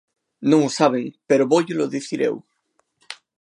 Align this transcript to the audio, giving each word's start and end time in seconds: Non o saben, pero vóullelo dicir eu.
Non 0.49 0.59
o 0.67 0.69
saben, 0.79 1.05
pero 1.29 1.49
vóullelo 1.51 1.91
dicir 1.95 2.19
eu. 2.29 2.35